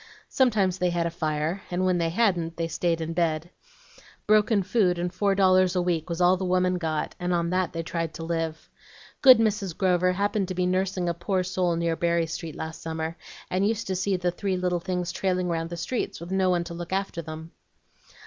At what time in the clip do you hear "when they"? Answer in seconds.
1.85-2.09